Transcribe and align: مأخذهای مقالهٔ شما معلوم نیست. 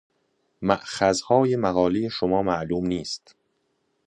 مأخذهای 0.61 1.55
مقالهٔ 1.55 2.09
شما 2.09 2.41
معلوم 2.43 2.85
نیست. 2.87 3.35